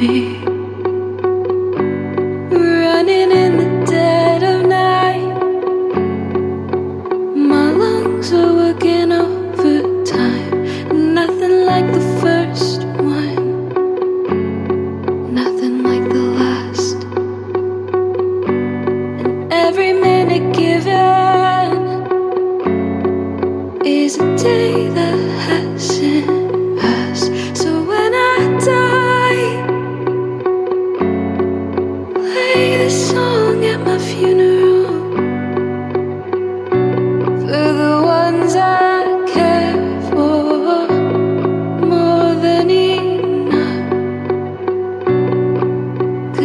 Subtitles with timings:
[0.00, 0.38] me.
[2.50, 5.34] Running in the dead of night,
[7.36, 9.39] my lungs are working over.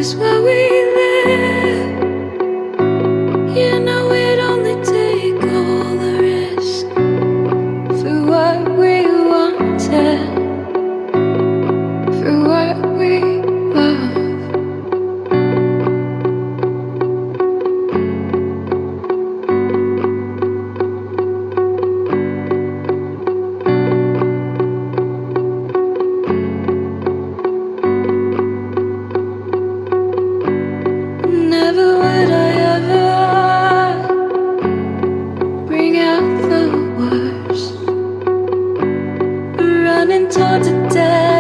[0.06, 0.75] is where we
[40.32, 41.35] to death.